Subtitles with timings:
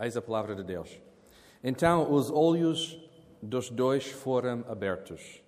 [0.00, 0.98] Eis a palavra de Deus.
[1.62, 2.98] Então os olhos
[3.42, 5.42] dos dois foram abertos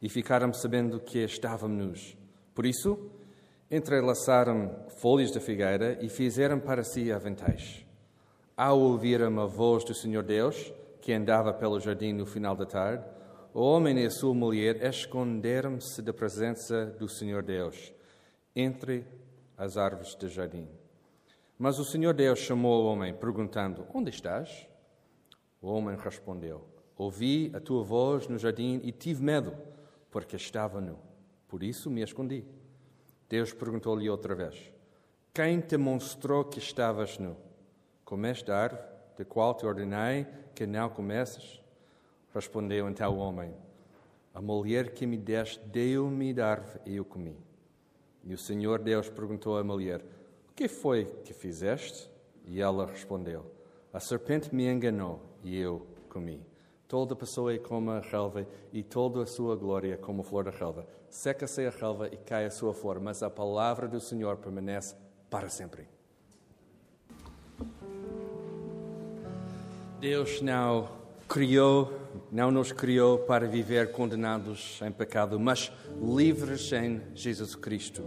[0.00, 2.16] e ficaram sabendo que estavam nus.
[2.54, 3.10] Por isso,
[3.70, 7.84] entrelaçaram folhas de figueira e fizeram para si aventais.
[8.56, 13.04] Ao ouviram a voz do Senhor Deus, que andava pelo jardim no final da tarde,
[13.52, 17.92] o homem e a sua mulher esconderam-se da presença do Senhor Deus
[18.54, 19.04] entre
[19.56, 20.68] as árvores do jardim.
[21.58, 24.68] Mas o Senhor Deus chamou o homem, perguntando: Onde estás?
[25.60, 29.56] O homem respondeu: Ouvi a tua voz no jardim e tive medo,
[30.10, 30.98] porque estava nu.
[31.48, 32.44] Por isso me escondi.
[33.28, 34.70] Deus perguntou-lhe outra vez:
[35.32, 37.36] Quem te mostrou que estavas nu?
[38.04, 41.62] Comeste a árvore de qual te ordenei que não comesses?
[42.34, 43.54] Respondeu então o homem:
[44.34, 47.34] A mulher que me deste deu-me da árvore e eu comi.
[48.22, 50.04] E o Senhor Deus perguntou à mulher:
[50.56, 52.10] que foi que fizeste?
[52.46, 53.44] E ela respondeu:
[53.92, 56.40] A serpente me enganou e eu comi.
[56.88, 60.50] Toda pessoa é como a relva e toda a sua glória como a flor da
[60.50, 60.86] relva.
[61.10, 64.94] Seca-se a relva e cai a sua flor, mas a palavra do Senhor permanece
[65.28, 65.88] para sempre.
[70.00, 70.88] Deus não
[71.28, 71.92] criou,
[72.30, 78.02] não nos criou para viver condenados em pecado, mas livres em Jesus Cristo.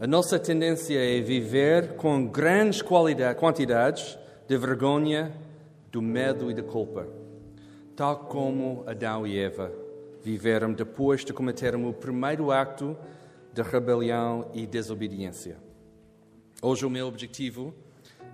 [0.00, 5.30] A nossa tendência é viver com grandes quantidades de vergonha,
[5.92, 7.06] do medo e da culpa,
[7.94, 9.70] tal como Adão e Eva
[10.22, 12.96] viveram depois de cometerem o primeiro acto
[13.52, 15.58] de rebelião e desobediência.
[16.62, 17.74] Hoje, o meu objetivo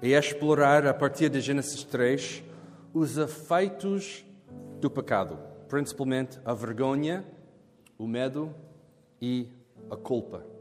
[0.01, 2.45] é explorar, a partir de Gênesis 3,
[2.95, 4.25] os efeitos
[4.81, 5.37] do pecado,
[5.69, 7.25] principalmente a vergonha,
[7.99, 8.55] o medo
[9.21, 9.49] e
[9.91, 10.55] a culpa.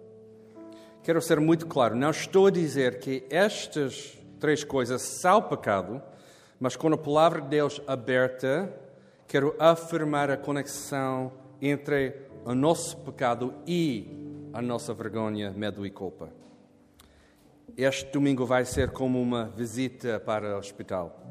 [1.06, 6.02] Quero ser muito claro, não estou a dizer que estas três coisas são pecado,
[6.60, 8.74] mas com a palavra de Deus aberta,
[9.28, 11.32] quero afirmar a conexão
[11.62, 16.30] entre o nosso pecado e a nossa vergonha, medo e culpa.
[17.78, 21.24] Este domingo vai ser como uma visita para o hospital.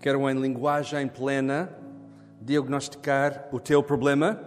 [0.00, 1.68] Quero, em linguagem plena,
[2.40, 4.40] diagnosticar o teu problema,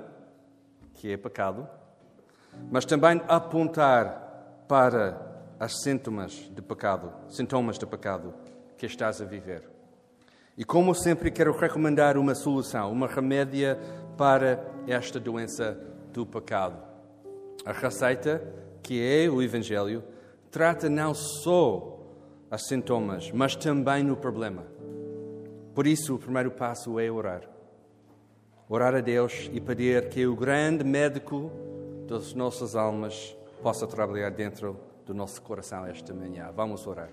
[0.95, 1.69] que é pecado,
[2.71, 4.24] mas também apontar
[4.67, 8.33] para as sintomas de pecado, sintomas de pecado
[8.77, 9.63] que estás a viver.
[10.57, 13.77] E como sempre, quero recomendar uma solução, uma remédia
[14.17, 15.77] para esta doença
[16.13, 16.81] do pecado.
[17.65, 18.41] A receita,
[18.81, 20.03] que é o Evangelho,
[20.49, 21.99] trata não só
[22.49, 24.63] os sintomas, mas também o problema.
[25.73, 27.41] Por isso, o primeiro passo é orar.
[28.69, 31.51] Orar a Deus e pedir que o grande médico
[32.07, 36.51] das nossas almas possa trabalhar dentro do nosso coração esta manhã.
[36.55, 37.09] Vamos orar.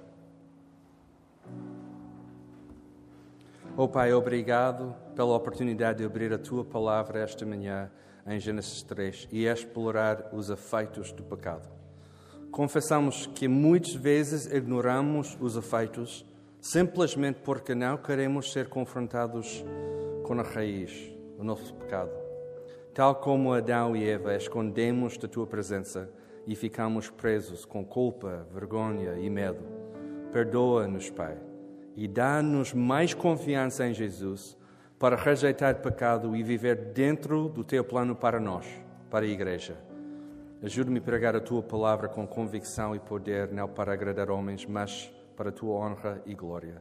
[3.76, 7.90] Oh Pai, obrigado pela oportunidade de abrir a tua palavra esta manhã
[8.26, 11.68] em Gênesis 3 e explorar os efeitos do pecado.
[12.50, 16.24] Confessamos que muitas vezes ignoramos os efeitos
[16.60, 19.64] simplesmente porque não queremos ser confrontados
[20.22, 22.12] com a raiz, o nosso pecado.
[22.94, 26.10] Tal como Adão e Eva escondemos da tua presença
[26.46, 29.64] e ficamos presos com culpa, vergonha e medo.
[30.32, 31.36] Perdoa-nos, Pai,
[31.96, 34.56] e dá-nos mais confiança em Jesus
[34.98, 38.66] para rejeitar pecado e viver dentro do teu plano para nós,
[39.10, 39.76] para a Igreja.
[40.62, 45.12] Ajude-me a pregar a tua palavra com convicção e poder, não para agradar homens, mas
[45.36, 46.80] para a tua honra e glória.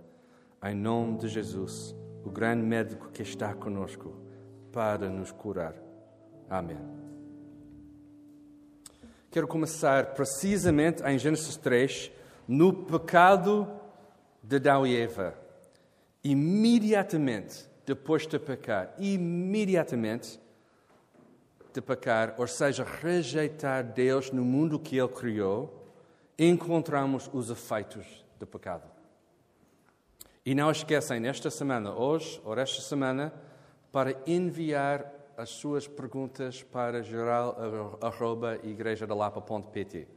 [0.64, 4.14] Em nome de Jesus, o grande médico que está conosco,
[4.72, 5.74] para nos curar.
[6.50, 7.11] Amém.
[9.32, 12.12] Quero começar precisamente em Gênesis 3,
[12.46, 13.66] no pecado
[14.44, 15.34] de Adão e Eva.
[16.22, 20.38] Imediatamente depois de pecar, imediatamente
[21.74, 25.88] de pecar, ou seja, rejeitar Deus no mundo que Ele criou,
[26.38, 28.84] encontramos os efeitos do pecado.
[30.46, 33.34] E não esquecem, nesta semana, hoje ou esta semana,
[33.94, 40.00] para enviar as suas perguntas para geral.igrejadalapa.pt.
[40.00, 40.08] Uh,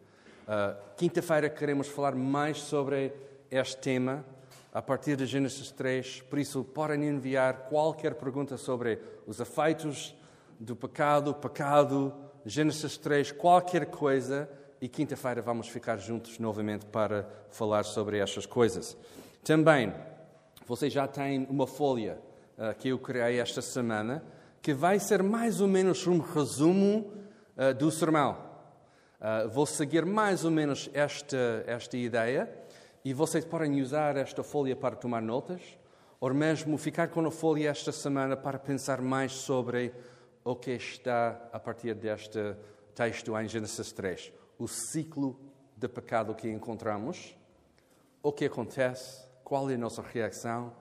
[0.97, 3.13] Quinta-feira queremos falar mais sobre
[3.51, 4.23] este tema
[4.75, 10.17] a partir de Gênesis 3, por isso podem enviar qualquer pergunta sobre os efeitos
[10.59, 12.13] do pecado, pecado,
[12.45, 14.51] Gênesis 3, qualquer coisa,
[14.81, 18.97] e quinta-feira vamos ficar juntos novamente para falar sobre estas coisas.
[19.45, 19.95] Também,
[20.67, 22.19] você já tem uma folha
[22.59, 24.25] uh, que eu criei esta semana,
[24.65, 27.13] que vai ser mais ou menos um resumo
[27.55, 28.39] uh, do sermão.
[29.21, 32.51] Uh, vou seguir mais ou menos esta, esta ideia
[33.05, 35.61] E vocês podem usar esta folha para tomar notas,
[36.19, 39.93] ou mesmo ficar com a folha esta semana para pensar mais sobre
[40.43, 42.57] o que está a partir deste
[42.95, 44.33] texto em Gênesis 3.
[44.59, 45.39] O ciclo
[45.77, 47.37] de pecado que encontramos,
[48.23, 50.73] o que acontece, qual é a nossa reação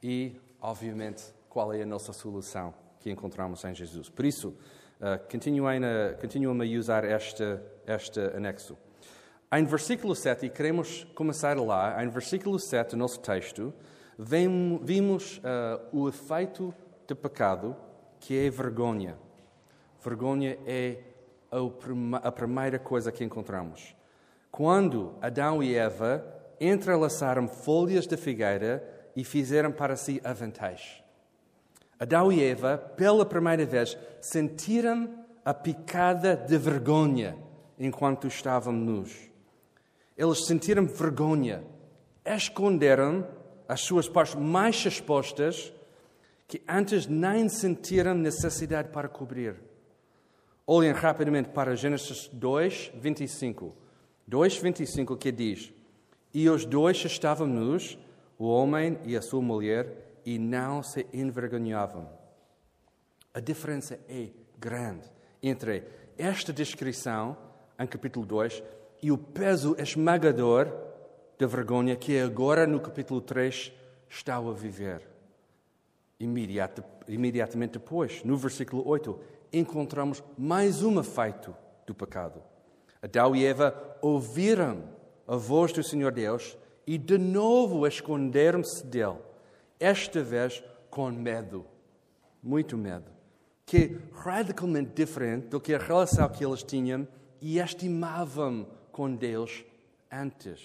[0.00, 4.08] e, obviamente, qual é a nossa solução que encontramos em Jesus.
[4.08, 4.48] Por isso,
[5.00, 5.18] uh, a,
[6.20, 8.78] continuem a usar este, este anexo.
[9.52, 13.74] Em versículo 7, e queremos começar lá, em versículo 7 do nosso texto,
[14.18, 16.74] vimos uh, o efeito
[17.06, 17.76] do pecado,
[18.18, 19.18] que é vergonha.
[20.02, 20.98] Vergonha é
[22.22, 23.94] a primeira coisa que encontramos.
[24.50, 26.24] Quando Adão e Eva
[26.58, 28.82] entrelaçaram folhas de figueira
[29.14, 31.01] e fizeram para si aventais.
[32.02, 35.08] Adão e Eva, pela primeira vez, sentiram
[35.44, 37.38] a picada de vergonha
[37.78, 39.30] enquanto estavam nus.
[40.18, 41.62] Eles sentiram vergonha,
[42.24, 43.24] esconderam
[43.68, 45.72] as suas partes mais expostas
[46.48, 49.54] que antes nem sentiram necessidade para cobrir.
[50.66, 53.76] Olhem rapidamente para Gênesis 2, 25.
[54.26, 55.72] 2, 25 que diz:
[56.34, 57.96] E os dois estavam nus,
[58.36, 62.08] o homem e a sua mulher, e não se envergonhavam.
[63.34, 64.28] A diferença é
[64.58, 65.10] grande
[65.42, 65.84] entre
[66.16, 67.36] esta descrição,
[67.78, 68.62] em capítulo 2,
[69.02, 70.72] e o peso esmagador
[71.38, 73.72] da vergonha que agora no capítulo 3
[74.08, 75.08] está a viver.
[76.20, 79.18] imediatamente depois, no versículo 8,
[79.52, 81.54] encontramos mais um efeito
[81.86, 82.42] do pecado.
[83.02, 84.84] Adão e Eva ouviram
[85.26, 89.18] a voz do Senhor Deus e de novo esconderam-se dele,
[89.82, 91.66] esta vez com medo,
[92.40, 93.10] muito medo,
[93.66, 97.08] que é radicalmente diferente do que a relação que eles tinham
[97.40, 99.64] e estimavam com Deus
[100.10, 100.60] antes.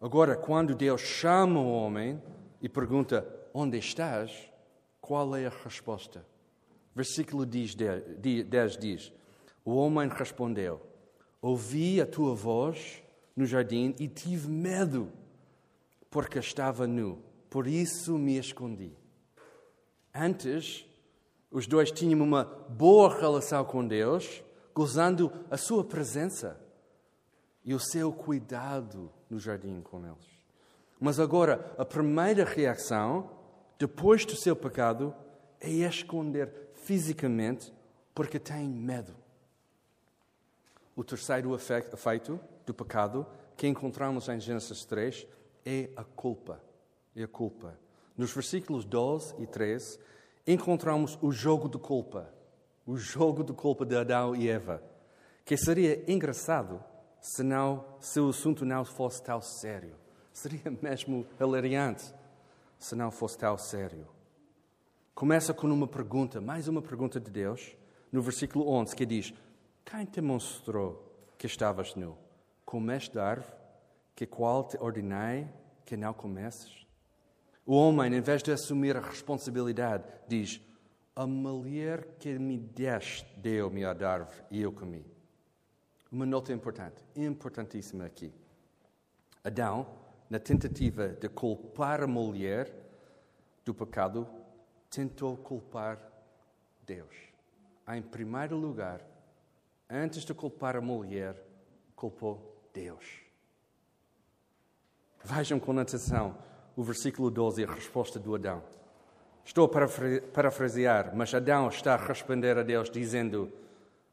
[0.00, 2.20] Agora, quando Deus chama o homem
[2.60, 3.24] e pergunta:
[3.54, 4.50] Onde estás?
[5.00, 6.26] Qual é a resposta?
[6.94, 7.76] Versículo 10
[8.76, 9.12] diz:
[9.64, 10.80] O homem respondeu:
[11.40, 13.02] Ouvi a tua voz
[13.36, 15.12] no jardim e tive medo,
[16.10, 18.96] porque estava nu, por isso me escondi.
[20.14, 20.86] Antes,
[21.50, 24.42] os dois tinham uma boa relação com Deus,
[24.72, 26.58] gozando a sua presença
[27.64, 30.30] e o seu cuidado no jardim com eles.
[31.00, 33.28] Mas agora, a primeira reação,
[33.76, 35.12] depois do seu pecado,
[35.60, 37.72] é esconder fisicamente
[38.14, 39.14] porque tem medo.
[40.94, 43.26] O terceiro efeito do pecado
[43.56, 45.26] que encontramos em Gênesis 3
[45.64, 46.69] é a culpa.
[47.14, 47.78] É a culpa.
[48.16, 49.98] Nos versículos 12 e 13,
[50.46, 52.32] encontramos o jogo de culpa.
[52.86, 54.82] O jogo de culpa de Adão e Eva.
[55.44, 56.82] Que seria engraçado
[57.20, 59.94] se, não, se o assunto não fosse tão sério.
[60.32, 62.14] Seria mesmo hilariante
[62.78, 64.06] se não fosse tão sério.
[65.14, 67.76] Começa com uma pergunta, mais uma pergunta de Deus,
[68.10, 69.34] no versículo 11, que diz:
[69.84, 72.16] Quem te mostrou que estavas nu?
[72.64, 73.60] Comeste da árvore
[74.14, 75.48] que qual te ordenei
[75.84, 76.86] que não comesses?
[77.70, 80.60] O homem, em vez de assumir a responsabilidade, diz:
[81.14, 85.06] A mulher que me deste deu-me a árvore e eu comi.
[86.10, 88.34] Uma nota importante, importantíssima aqui.
[89.44, 89.86] Adão,
[90.28, 92.74] na tentativa de culpar a mulher
[93.64, 94.26] do pecado,
[94.90, 95.96] tentou culpar
[96.84, 97.14] Deus.
[97.86, 99.00] Em primeiro lugar,
[99.88, 101.40] antes de culpar a mulher,
[101.94, 103.04] culpou Deus.
[105.22, 108.62] Vejam com atenção o versículo 12 e a resposta do Adão.
[109.44, 109.86] Estou a
[110.32, 113.52] parafrasear, mas Adão está a responder a Deus dizendo: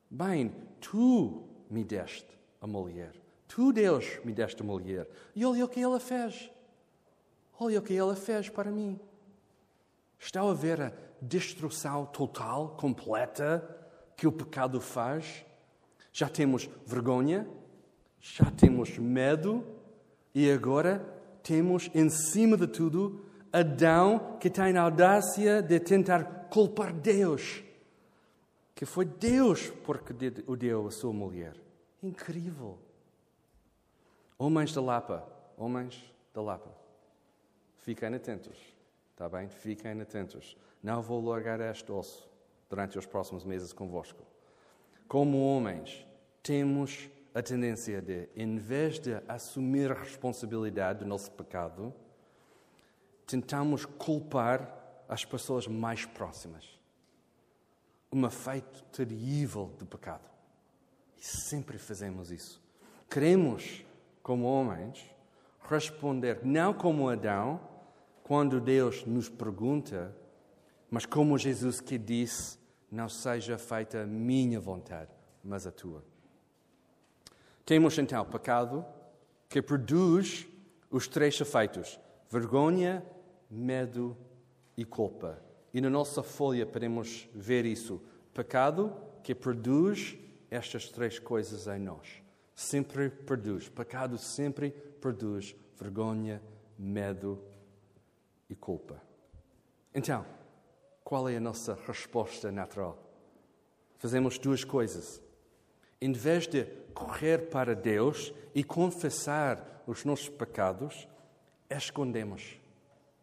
[0.09, 2.27] Bem, tu me deste
[2.59, 3.13] a mulher.
[3.47, 5.07] Tu, Deus, me deste a mulher.
[5.33, 6.51] E olha o que ela fez.
[7.57, 8.99] Olha o que ela fez para mim.
[10.19, 13.63] Está a ver a destruição total, completa,
[14.17, 15.45] que o pecado faz?
[16.11, 17.47] Já temos vergonha,
[18.19, 19.63] já temos medo
[20.35, 21.16] e agora
[21.47, 27.63] temos, em cima de tudo, Adão que tem a audácia de tentar culpar Deus
[28.77, 30.13] que foi Deus porque
[30.45, 31.55] o deu a sua mulher.
[32.03, 32.77] Incrível.
[34.37, 35.27] Homens da Lapa,
[35.57, 36.69] homens da Lapa,
[37.79, 38.55] fiquem atentos,
[39.09, 39.49] está bem?
[39.49, 40.55] Fiquem atentos.
[40.83, 42.29] Não vou largar este osso
[42.69, 44.21] durante os próximos meses convosco.
[45.07, 46.05] Como homens,
[46.43, 51.93] temos a tendência de, em vez de assumir a responsabilidade do nosso pecado,
[53.27, 56.77] tentamos culpar as pessoas mais próximas
[58.11, 60.27] um efeito terrível do pecado.
[61.17, 62.59] E sempre fazemos isso.
[63.09, 63.85] Queremos,
[64.23, 65.05] como homens,
[65.69, 67.59] responder, não como Adão,
[68.23, 70.15] quando Deus nos pergunta,
[70.89, 72.57] mas como Jesus que disse:
[72.91, 75.11] Não seja feita a minha vontade,
[75.43, 76.03] mas a tua.
[77.67, 78.85] Temos então pecado
[79.49, 80.47] que produz
[80.89, 83.05] os três efeitos: vergonha,
[83.51, 84.15] medo
[84.77, 85.43] e culpa.
[85.73, 88.01] E na nossa folha podemos ver isso.
[88.33, 90.17] Pecado que produz
[90.49, 92.23] estas três coisas em nós.
[92.55, 93.67] Sempre produz.
[93.67, 94.71] Pecado sempre
[95.01, 96.41] produz vergonha,
[96.79, 97.37] medo
[98.49, 99.01] e culpa.
[99.93, 100.25] Então,
[101.03, 102.97] qual é a nossa resposta natural?
[103.97, 105.21] Fazemos duas coisas.
[105.99, 111.07] Em vez de correr para Deus e confessar os nossos pecados,
[111.69, 112.59] escondemos.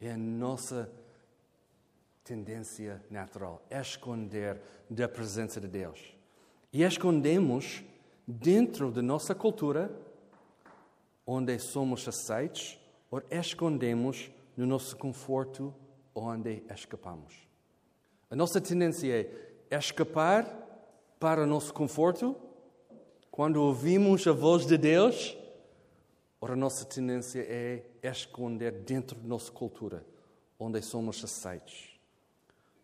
[0.00, 0.90] É a nossa
[2.25, 6.16] tendência natural, esconder da presença de Deus.
[6.73, 7.85] E escondemos
[8.26, 9.90] dentro da nossa cultura,
[11.26, 12.78] onde somos aceitos,
[13.11, 15.73] ou escondemos no nosso conforto,
[16.14, 17.47] onde escapamos.
[18.31, 19.31] A nossa tendência
[19.71, 20.45] é escapar
[21.21, 22.37] para o nosso conforto
[23.34, 25.36] quando ouvimos a voz de Deus,
[26.40, 30.06] a nossa tendência é esconder dentro da nossa cultura,
[30.56, 31.98] onde somos aceitos.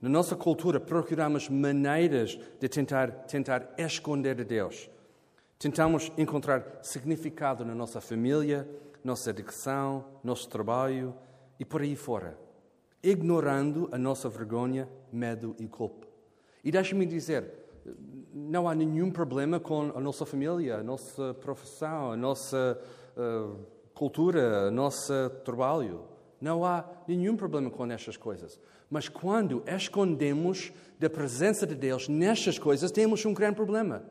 [0.00, 4.90] Na nossa cultura, procuramos maneiras de tentar, tentar esconder a Deus.
[5.56, 8.68] Tentamos encontrar significado na nossa família,
[9.04, 11.14] nossa educação, nosso trabalho
[11.60, 12.36] e por aí fora,
[13.00, 16.08] ignorando a nossa vergonha, medo e culpa.
[16.64, 17.69] E deixe-me dizer,
[18.32, 22.80] não há nenhum problema com a nossa família, a nossa profissão, a nossa
[23.16, 23.58] uh,
[23.94, 25.12] cultura, o nosso
[25.44, 26.04] trabalho.
[26.40, 28.58] Não há nenhum problema com estas coisas.
[28.88, 34.02] Mas quando escondemos da presença de Deus nestas coisas, temos um grande problema.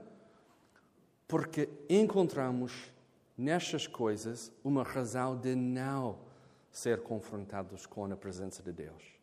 [1.27, 2.91] Porque encontramos
[3.37, 6.19] nestas coisas uma razão de não
[6.71, 9.18] ser confrontados com a presença de Deus.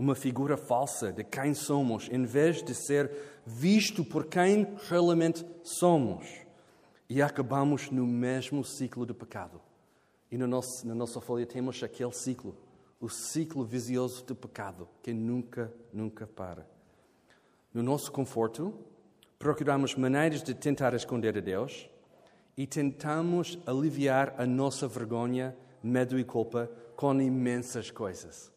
[0.00, 3.10] Uma figura falsa de quem somos, em vez de ser
[3.44, 6.26] visto por quem realmente somos.
[7.06, 9.60] E acabamos no mesmo ciclo de pecado.
[10.30, 12.56] E no nosso, na nossa folha temos aquele ciclo
[12.98, 16.66] o ciclo vicioso do pecado que nunca, nunca para.
[17.74, 18.72] No nosso conforto,
[19.38, 21.90] procuramos maneiras de tentar esconder a Deus
[22.56, 28.50] e tentamos aliviar a nossa vergonha, medo e culpa com imensas coisas.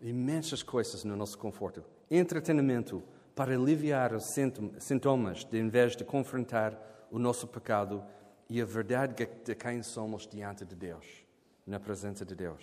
[0.00, 1.84] Imensas coisas no nosso conforto.
[2.10, 3.02] Entretenimento
[3.34, 4.24] para aliviar os
[4.78, 6.78] sintomas, de, em vez de confrontar
[7.10, 8.04] o nosso pecado
[8.48, 11.24] e a verdade de quem somos diante de Deus,
[11.66, 12.62] na presença de Deus.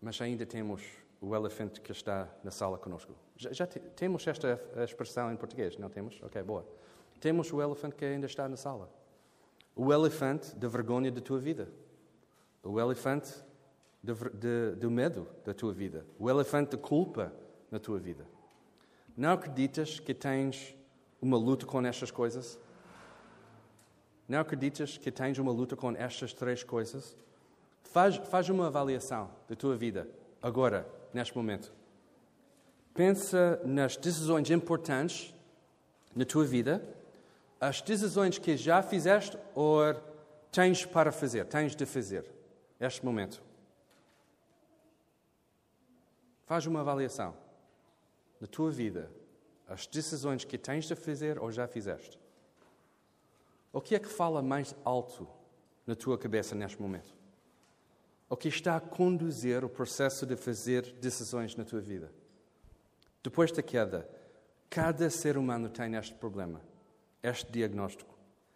[0.00, 0.82] Mas ainda temos
[1.20, 3.14] o elefante que está na sala conosco.
[3.36, 6.20] Já, já te, temos esta expressão em português, não temos?
[6.22, 6.66] Ok, boa.
[7.20, 8.90] Temos o elefante que ainda está na sala.
[9.74, 11.68] O elefante da vergonha da tua vida.
[12.62, 13.32] O elefante
[14.04, 16.04] de, de, do medo da tua vida.
[16.18, 17.32] O elefante da culpa
[17.70, 18.26] na tua vida.
[19.16, 20.76] Não acreditas que tens
[21.22, 22.58] uma luta com estas coisas?
[24.28, 27.16] Não acreditas que tens uma luta com estas três coisas?
[27.82, 30.08] Faz, faz uma avaliação da tua vida,
[30.42, 31.72] agora, neste momento.
[32.92, 35.34] Pensa nas decisões importantes
[36.14, 36.86] na tua vida,
[37.60, 39.80] as decisões que já fizeste ou
[40.52, 42.24] tens para fazer, tens de fazer,
[42.78, 43.42] neste momento.
[46.46, 47.34] Faz uma avaliação
[48.40, 49.10] da tua vida,
[49.68, 52.18] as decisões que tens de fazer ou já fizeste.
[53.72, 55.26] O que é que fala mais alto
[55.86, 57.14] na tua cabeça neste momento?
[58.28, 62.10] o que está a conduzir o processo de fazer decisões na tua vida.
[63.22, 64.08] Depois da queda,
[64.68, 66.60] cada ser humano tem este problema,
[67.22, 68.12] este diagnóstico.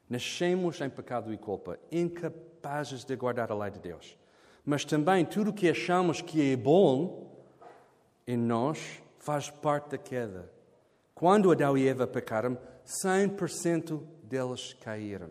[0.09, 4.19] Nascemos em pecado e culpa, incapazes de guardar a lei de Deus.
[4.65, 7.28] Mas também tudo o que achamos que é bom
[8.29, 10.53] em nós faz parte da queda.
[11.15, 12.59] Quando Adão e Eva pecaram,
[13.03, 15.31] 100% deles caíram.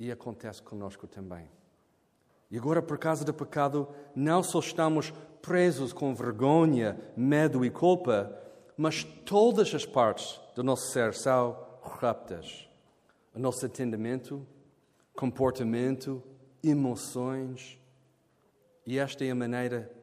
[0.00, 1.50] E acontece conosco também.
[2.50, 8.34] E agora, por causa do pecado, não só estamos presos com vergonha, medo e culpa,
[8.74, 12.70] mas todas as partes do nosso ser são raptas.
[13.34, 14.46] O nosso entendimento,
[15.14, 16.22] comportamento,
[16.64, 17.78] emoções.
[18.86, 19.94] E esta é a maneira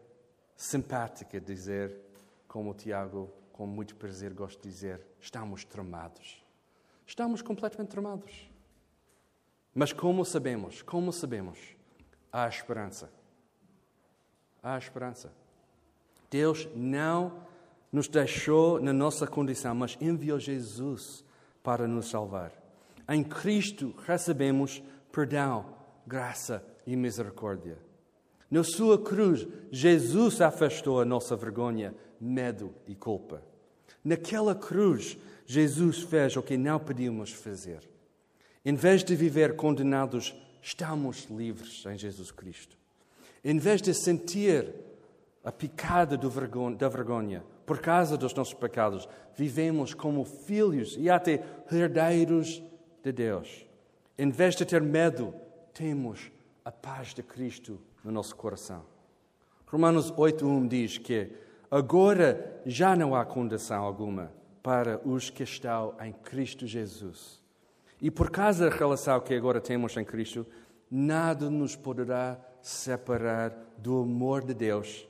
[0.55, 1.95] simpática dizer,
[2.47, 6.43] como o Tiago, com muito prazer, gosta de dizer: estamos tramados.
[7.05, 8.49] Estamos completamente tramados.
[9.73, 10.81] Mas como sabemos?
[10.81, 11.75] Como sabemos?
[12.33, 13.11] há esperança.
[14.63, 15.31] Há esperança.
[16.31, 17.43] Deus não
[17.91, 21.23] nos deixou na nossa condição, mas enviou Jesus
[21.61, 22.51] para nos salvar.
[23.07, 24.81] Em Cristo recebemos
[25.11, 25.75] perdão,
[26.07, 27.77] graça e misericórdia.
[28.53, 31.91] Na sua cruz, Jesus afastou a nossa vergonha,
[32.21, 33.41] medo e culpa.
[34.03, 37.79] Naquela cruz, Jesus fez o que não podíamos fazer.
[38.63, 42.77] Em vez de viver condenados, estamos livres em Jesus Cristo.
[43.43, 44.71] Em vez de sentir
[45.43, 52.61] a picada da vergonha por causa dos nossos pecados, vivemos como filhos e até herdeiros
[53.01, 53.65] de Deus.
[54.15, 55.33] Em vez de ter medo,
[55.73, 56.31] temos
[56.63, 58.83] a paz de Cristo no nosso coração.
[59.67, 61.31] Romanos 8:1 diz que
[61.71, 64.31] agora já não há condenação alguma
[64.61, 67.41] para os que estão em Cristo Jesus.
[68.01, 70.45] E por causa da relação que agora temos em Cristo,
[70.91, 75.07] nada nos poderá separar do amor de Deus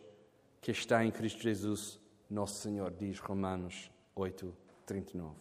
[0.62, 5.36] que está em Cristo Jesus, nosso Senhor, diz Romanos 8, 39.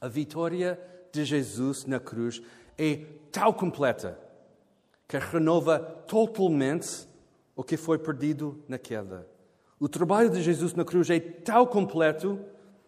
[0.00, 0.80] A vitória
[1.12, 2.42] de Jesus na cruz
[2.78, 2.96] é
[3.30, 4.18] tão completa
[5.12, 7.06] que renova totalmente
[7.54, 9.28] o que foi perdido na queda.
[9.78, 12.40] O trabalho de Jesus na cruz é tão completo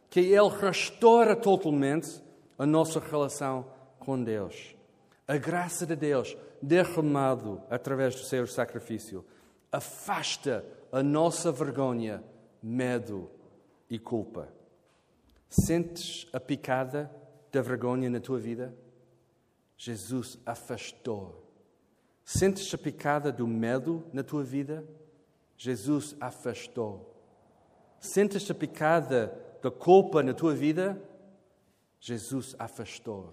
[0.09, 2.23] que ele restaura totalmente
[2.59, 3.67] a nossa relação
[3.99, 4.75] com Deus.
[5.29, 9.23] A graça de Deus derramado através do seu sacrifício
[9.71, 12.25] afasta a nossa vergonha,
[12.63, 13.31] medo
[13.91, 14.49] e culpa.
[15.47, 17.15] Sentes a picada
[17.53, 18.75] da vergonha na tua vida?
[19.77, 21.44] Jesus afastou.
[22.25, 24.85] Sentes a picada do medo na tua vida?
[25.57, 27.15] Jesus afastou.
[28.01, 31.01] Sentes a picada da culpa na tua vida?
[32.01, 33.33] Jesus afastou.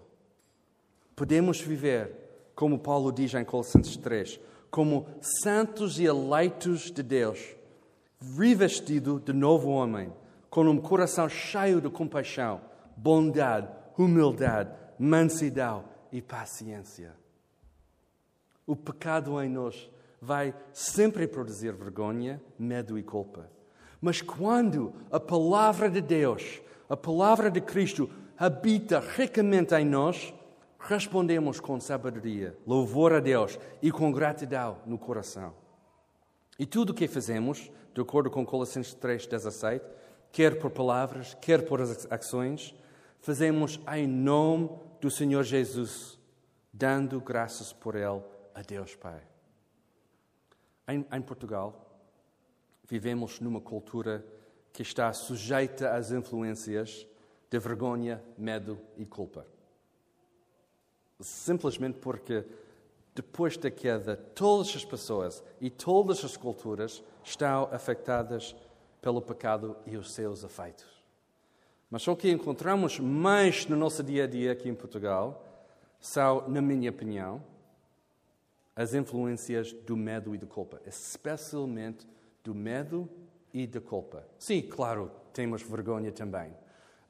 [1.16, 7.56] Podemos viver, como Paulo diz em Colossenses 3, como santos e eleitos de Deus,
[8.38, 10.14] revestido de novo homem,
[10.50, 12.62] com um coração cheio de compaixão,
[12.96, 17.14] bondade, humildade, mansidão e paciência.
[18.66, 19.90] O pecado em nós
[20.22, 23.50] vai sempre produzir vergonha, medo e culpa.
[24.00, 30.34] Mas quando a palavra de Deus, a palavra de Cristo, habita ricamente em nós,
[30.80, 35.54] respondemos com sabedoria, louvor a Deus e com gratidão no coração.
[36.58, 39.82] E tudo o que fazemos, de acordo com Colossenses 3,17,
[40.32, 42.76] quer por palavras, quer por ações,
[43.20, 44.70] fazemos em nome
[45.00, 46.20] do Senhor Jesus,
[46.74, 48.22] dando graças por Ele
[48.54, 49.22] a Deus Pai.
[50.88, 52.00] Em, em Portugal,
[52.88, 54.26] vivemos numa cultura
[54.74, 57.08] que está sujeita às influências
[57.50, 59.46] de vergonha, medo e culpa
[61.24, 62.46] simplesmente porque
[63.14, 68.56] depois da queda, todas as pessoas e todas as culturas estão afetadas
[69.02, 70.86] pelo pecado e os seus efeitos.
[71.90, 75.46] Mas o que encontramos mais no nosso dia a dia aqui em Portugal
[76.00, 77.44] são, na minha opinião,
[78.76, 82.08] as influências do medo e da culpa, especialmente
[82.44, 83.10] do medo
[83.54, 84.26] e da culpa.
[84.40, 86.52] Sim, claro, temos vergonha também.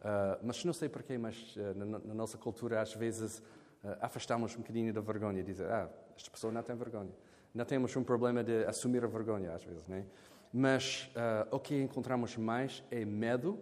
[0.01, 4.55] Uh, mas não sei porquê, mas uh, na, na nossa cultura às vezes uh, afastamos
[4.55, 7.11] um bocadinho da vergonha dizer, ah, esta pessoa não tem vergonha.
[7.53, 10.05] Não temos um problema de assumir a vergonha, às vezes, né?
[10.53, 11.09] Mas
[11.49, 13.59] o que encontramos mais é medo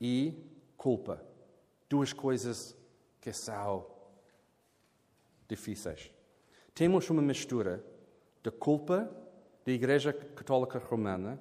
[0.00, 0.34] e
[0.76, 1.22] culpa.
[1.88, 2.76] Duas coisas
[3.20, 3.86] que são
[5.48, 6.11] difíceis.
[6.74, 7.84] Temos uma mistura
[8.42, 9.10] da culpa
[9.64, 11.38] da Igreja Católica Romana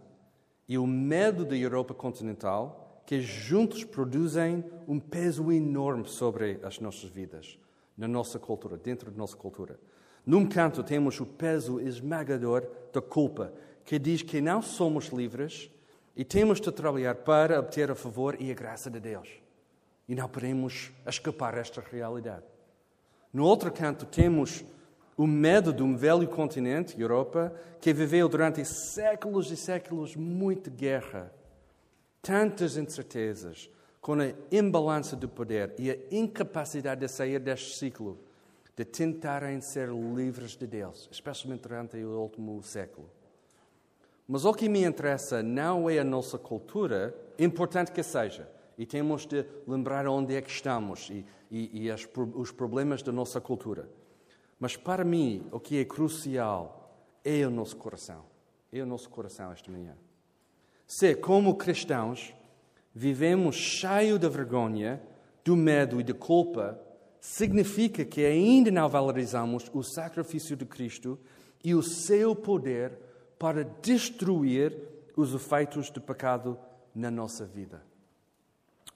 [0.67, 7.09] e o medo da Europa continental que juntos produzem um peso enorme sobre as nossas
[7.09, 7.57] vidas
[7.97, 9.79] na nossa cultura, dentro da nossa cultura.
[10.25, 13.53] Num canto temos o peso esmagador da culpa,
[13.85, 15.71] que diz que não somos livres
[16.15, 19.29] e temos de trabalhar para obter a favor e a graça de Deus.
[20.09, 22.45] E não podemos escapar desta realidade.
[23.33, 24.63] No outro canto temos
[25.21, 31.31] o medo de um velho continente, Europa, que viveu durante séculos e séculos muita guerra,
[32.23, 33.69] tantas incertezas,
[34.01, 38.17] com a imbalança do poder e a incapacidade de sair deste ciclo,
[38.75, 43.07] de tentarem ser livres de Deus, especialmente durante o último século.
[44.27, 49.27] Mas o que me interessa não é a nossa cultura, importante que seja, e temos
[49.27, 54.00] de lembrar onde é que estamos e, e, e as, os problemas da nossa cultura.
[54.61, 56.95] Mas para mim, o que é crucial
[57.25, 58.23] é o nosso coração.
[58.71, 59.97] É o nosso coração esta manhã.
[60.85, 62.31] Se, como cristãos,
[62.93, 65.01] vivemos cheio de vergonha,
[65.43, 66.79] do medo e da culpa,
[67.19, 71.17] significa que ainda não valorizamos o sacrifício de Cristo
[71.63, 72.99] e o seu poder
[73.39, 74.77] para destruir
[75.17, 76.55] os efeitos do pecado
[76.93, 77.81] na nossa vida.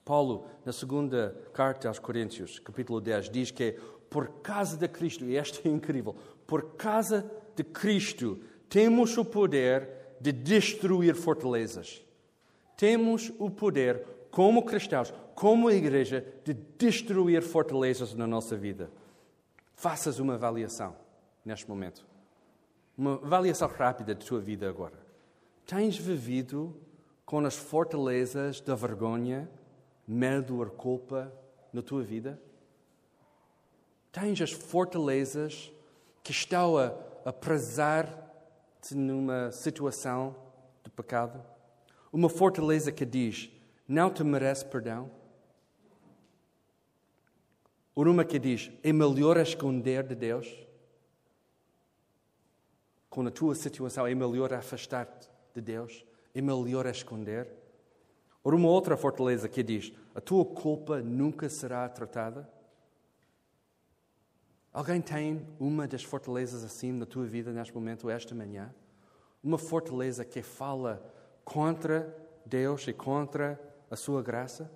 [0.06, 5.37] Paulo, na segunda carta aos Coríntios, capítulo 10, diz que por causa de Cristo, e
[5.37, 6.15] isto é incrível,
[6.47, 8.39] por causa de Cristo,
[8.69, 9.89] temos o poder
[10.19, 12.03] de destruir fortalezas.
[12.77, 18.91] Temos o poder, como cristãos, como igreja, de destruir fortalezas na nossa vida.
[19.75, 20.95] Faças uma avaliação
[21.43, 22.05] neste momento.
[22.97, 24.97] Uma avaliação rápida da tua vida agora.
[25.65, 26.75] Tens vivido
[27.25, 29.49] com as fortalezas da vergonha,
[30.07, 31.33] medo ou culpa
[31.73, 32.39] na tua vida?
[34.15, 35.73] Tens as fortalezas
[36.23, 36.93] que estão a,
[37.25, 40.34] a prezar-te numa situação
[40.86, 41.43] de pecado?
[42.13, 43.51] Uma fortaleza que diz:
[43.86, 45.12] Não te merece perdão?
[47.93, 50.47] Ou uma que diz: É melhor esconder de Deus?
[53.10, 56.06] Com a tua situação, é melhor afastar-te de Deus?
[56.34, 57.49] É melhor esconder?
[58.41, 62.54] Ou uma outra fortaleza que diz: A tua culpa nunca será tratada?
[64.75, 68.75] Alguém tem uma das fortalezas assim na tua vida neste momento, esta manhã?
[69.41, 71.01] Uma fortaleza que fala
[71.45, 72.13] contra
[72.45, 73.57] Deus e contra
[73.89, 74.69] a sua graça?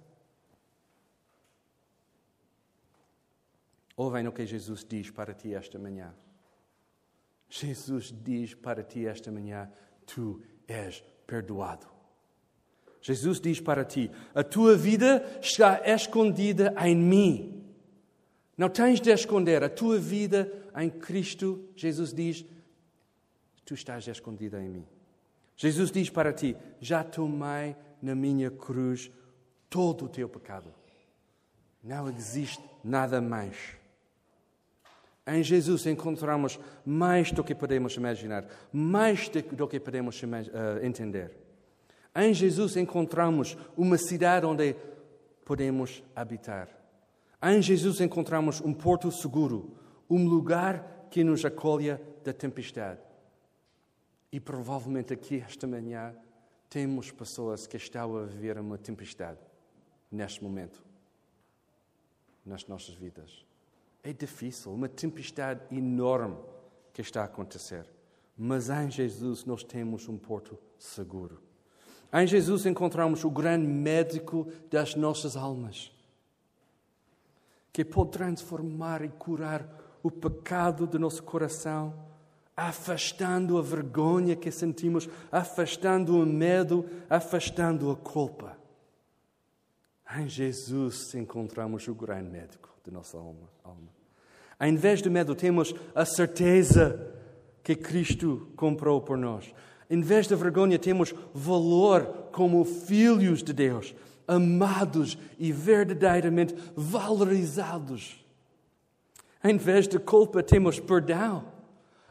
[3.98, 6.16] Ouvem o que Jesus diz para ti esta manhã.
[7.50, 9.70] Jesus diz para ti esta manhã:
[10.06, 11.88] Tu és perdoado.
[13.02, 17.59] Jesus diz para ti: A tua vida está escondida em mim.
[18.60, 21.70] Não tens de esconder a tua vida em Cristo.
[21.78, 22.46] Jesus diz:
[23.64, 24.86] Tu estás escondida em mim.
[25.56, 29.10] Jesus diz para ti: Já tomei na minha cruz
[29.70, 30.74] todo o teu pecado.
[31.82, 33.56] Não existe nada mais.
[35.26, 41.32] Em Jesus encontramos mais do que podemos imaginar, mais do que podemos uh, entender.
[42.14, 44.76] Em Jesus encontramos uma cidade onde
[45.46, 46.79] podemos habitar.
[47.42, 49.74] Em Jesus encontramos um porto seguro,
[50.10, 53.00] um lugar que nos acolha da tempestade.
[54.30, 56.14] E provavelmente aqui esta manhã
[56.70, 59.40] temos pessoas que estão a viver uma tempestade
[60.12, 60.84] neste momento
[62.46, 63.46] nas nossas vidas.
[64.04, 66.38] É difícil, uma tempestade enorme
[66.92, 67.86] que está a acontecer.
[68.38, 71.42] Mas em Jesus nós temos um porto seguro.
[72.12, 75.94] Em Jesus encontramos o grande médico das nossas almas
[77.72, 79.68] que pode transformar e curar
[80.02, 81.94] o pecado do nosso coração,
[82.56, 88.58] afastando a vergonha que sentimos, afastando o medo, afastando a culpa.
[90.18, 93.48] Em Jesus encontramos o grande médico de nossa alma.
[94.60, 97.16] Em vez de medo, temos a certeza
[97.64, 99.54] que Cristo comprou por nós.
[99.90, 103.96] Em vez de vergonha, temos valor como filhos de Deus
[104.30, 108.24] amados e verdadeiramente valorizados.
[109.44, 111.52] Em vez de culpa, temos perdão,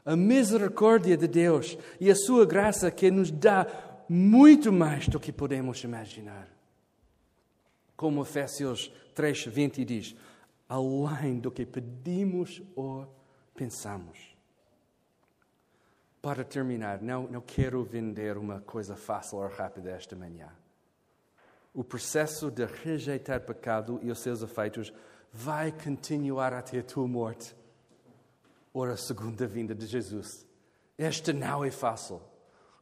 [0.05, 3.67] a misericórdia de Deus e a sua graça que nos dá
[4.09, 6.49] muito mais do que podemos imaginar.
[7.97, 10.17] Como Efésios 3, 20 diz,
[10.69, 13.07] além do que pedimos ou
[13.55, 14.37] pensamos.
[16.21, 20.49] Para terminar, não, não quero vender uma coisa fácil ou rápida esta manhã
[21.79, 24.93] o processo de rejeitar pecado e os seus efeitos
[25.33, 27.55] vai continuar até a tua morte
[28.73, 30.45] ou a segunda vinda de Jesus.
[30.99, 32.21] Esta não é fácil.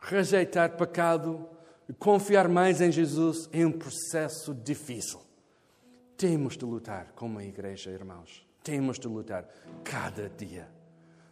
[0.01, 1.47] Rejeitar pecado
[1.87, 5.21] e confiar mais em Jesus é um processo difícil.
[6.17, 8.49] Temos de lutar como a igreja, irmãos.
[8.65, 9.47] Temos de lutar
[9.85, 10.71] cada dia.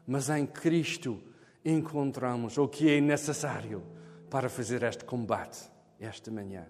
[0.07, 1.19] Mas em Cristo
[1.65, 3.83] encontramos o que é necessário
[4.29, 6.67] para fazer este combate esta manhã.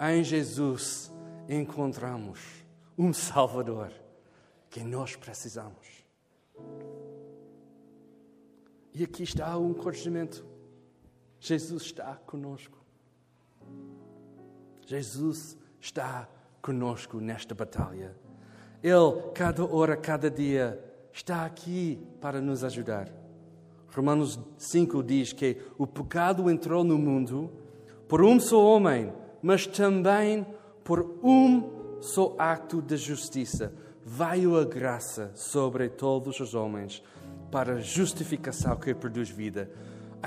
[0.00, 1.12] Em Jesus
[1.48, 2.40] encontramos
[2.98, 3.92] um Salvador
[4.68, 6.04] que nós precisamos.
[8.92, 10.44] E aqui está o encorajamento.
[11.38, 12.78] Jesus está conosco.
[14.86, 16.28] Jesus está
[16.60, 18.16] conosco nesta batalha.
[18.82, 23.12] Ele, cada hora, cada dia, está aqui para nos ajudar.
[23.94, 27.50] Romanos 5 diz que o pecado entrou no mundo
[28.08, 29.12] por um só homem
[29.44, 30.46] mas também
[30.82, 37.02] por um só acto de justiça veio a graça sobre todos os homens
[37.50, 39.70] para a justificação que produz vida.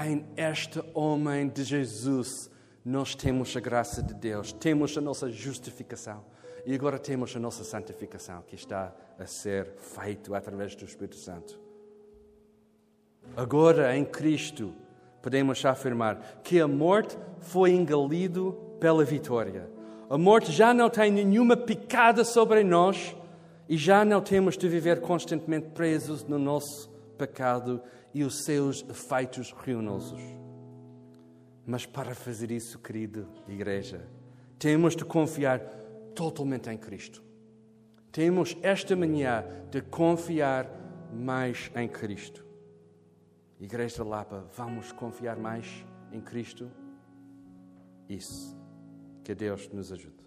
[0.05, 2.51] Em este homem de Jesus,
[2.85, 6.23] nós temos a graça de Deus, temos a nossa justificação
[6.63, 11.59] e agora temos a nossa santificação que está a ser feito através do Espírito Santo.
[13.35, 14.75] Agora, em Cristo,
[15.23, 19.69] podemos afirmar que a morte foi engolido pela vitória.
[20.09, 23.15] A morte já não tem nenhuma picada sobre nós
[23.69, 27.81] E já não temos de viver constantemente presos no nosso pecado
[28.13, 30.21] e os seus efeitos ruinosos.
[31.65, 34.07] Mas para fazer isso, querido igreja,
[34.57, 35.59] temos de confiar
[36.15, 37.21] totalmente em Cristo.
[38.09, 40.69] Temos esta manhã de confiar
[41.13, 42.45] mais em Cristo.
[43.59, 46.71] Igreja Lapa, vamos confiar mais em Cristo?
[48.07, 48.55] Isso.
[49.27, 50.26] Que Deus nos ajude.